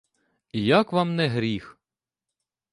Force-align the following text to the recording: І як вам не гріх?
І 0.51 0.63
як 0.65 0.91
вам 0.91 1.15
не 1.15 1.27
гріх? 1.27 1.77